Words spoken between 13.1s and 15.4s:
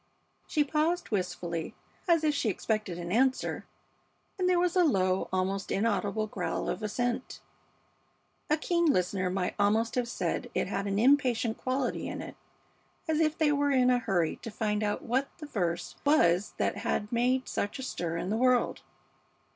if they were in a hurry to find out what